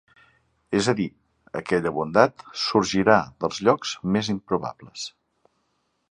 [0.77, 1.05] És a dir,
[1.59, 5.05] aquella bondat sorgirà dels llocs més improbables.